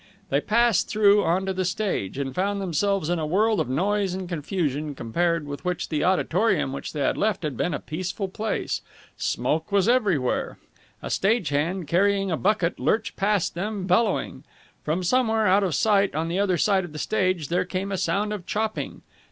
They 0.31 0.41
passed 0.41 0.89
through 0.89 1.23
on 1.23 1.45
to 1.45 1.53
the 1.53 1.63
stage, 1.63 2.17
and 2.17 2.33
found 2.33 2.59
themselves 2.59 3.07
in 3.07 3.19
a 3.19 3.25
world 3.27 3.59
of 3.59 3.69
noise 3.69 4.15
and 4.15 4.27
confusion 4.27 4.95
compared 4.95 5.45
with 5.45 5.63
which 5.63 5.89
the 5.89 6.03
auditorium 6.03 6.73
which 6.73 6.91
they 6.91 7.01
had 7.01 7.19
left 7.19 7.43
had 7.43 7.55
been 7.55 7.75
a 7.75 7.79
peaceful 7.79 8.27
place. 8.27 8.81
Smoke 9.15 9.71
was 9.71 9.87
everywhere. 9.87 10.57
A 11.03 11.11
stage 11.11 11.49
hand, 11.49 11.85
carrying 11.87 12.31
a 12.31 12.35
bucket, 12.37 12.79
lurched 12.79 13.15
past 13.15 13.53
them, 13.53 13.85
bellowing. 13.85 14.43
From 14.83 15.03
somewhere 15.03 15.45
out 15.45 15.63
of 15.63 15.75
sight 15.75 16.15
on 16.15 16.29
the 16.29 16.39
other 16.39 16.57
side 16.57 16.83
of 16.83 16.93
the 16.93 16.97
stage 16.97 17.49
there 17.49 17.63
came 17.63 17.91
a 17.91 17.95
sound 17.99 18.33
of 18.33 18.47
chopping. 18.47 19.03